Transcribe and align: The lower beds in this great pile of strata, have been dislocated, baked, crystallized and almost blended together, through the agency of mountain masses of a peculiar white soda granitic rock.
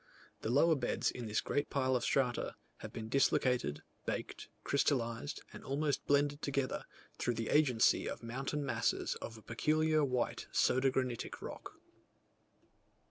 The 0.41 0.49
lower 0.49 0.73
beds 0.75 1.11
in 1.11 1.27
this 1.27 1.41
great 1.41 1.69
pile 1.69 1.95
of 1.95 2.03
strata, 2.03 2.55
have 2.77 2.91
been 2.91 3.07
dislocated, 3.07 3.83
baked, 4.07 4.49
crystallized 4.63 5.43
and 5.53 5.63
almost 5.63 6.07
blended 6.07 6.41
together, 6.41 6.87
through 7.19 7.35
the 7.35 7.49
agency 7.49 8.07
of 8.09 8.23
mountain 8.23 8.65
masses 8.65 9.13
of 9.21 9.37
a 9.37 9.43
peculiar 9.43 10.03
white 10.03 10.47
soda 10.51 10.89
granitic 10.89 11.39
rock. 11.39 11.73